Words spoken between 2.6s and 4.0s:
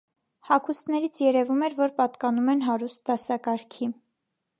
հարուստ դասակարգի: